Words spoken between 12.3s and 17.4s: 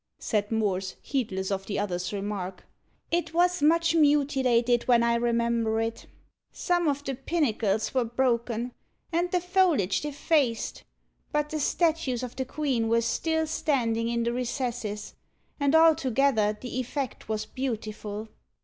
the queen were still standing in the recesses; and altogether the effect